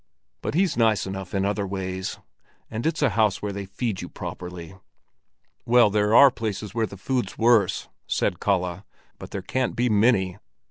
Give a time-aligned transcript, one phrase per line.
[0.41, 2.17] But he's nice enough in other ways;
[2.71, 4.75] and it's a house where they feed you properly."
[5.63, 8.83] "Well, there are places where the food's worse," said Kalle,
[9.19, 10.39] "but there can't be many.